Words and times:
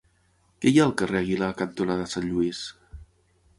Què 0.63 0.71
hi 0.71 0.79
ha 0.79 0.85
al 0.85 0.95
carrer 1.01 1.19
Aguilar 1.19 1.51
cantonada 1.61 2.09
Sant 2.17 2.27
Lluís? 2.33 2.65